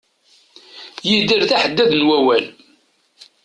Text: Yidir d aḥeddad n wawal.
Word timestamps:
Yidir 1.07 1.41
d 1.49 1.51
aḥeddad 1.57 1.91
n 1.95 2.01
wawal. 2.07 2.45